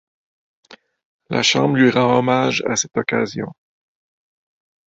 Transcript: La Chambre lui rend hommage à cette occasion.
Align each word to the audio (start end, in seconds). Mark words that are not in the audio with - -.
La 1.29 1.43
Chambre 1.43 1.75
lui 1.79 1.91
rend 1.91 2.17
hommage 2.17 2.63
à 2.67 2.75
cette 2.75 2.97
occasion. 2.97 3.53